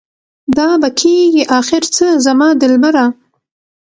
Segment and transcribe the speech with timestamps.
[0.57, 3.05] دا به کيږي اخر څه زما دلبره؟